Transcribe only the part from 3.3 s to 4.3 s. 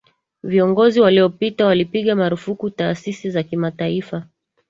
za kimataifa